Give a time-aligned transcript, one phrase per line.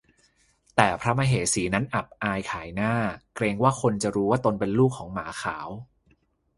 [0.75, 2.93] แต่พระมเหสีนั้นอับอายขายหน้า
[3.35, 5.69] เกรงว่าคนจะรู้ว่าตนเป็นลูกของหมาขาว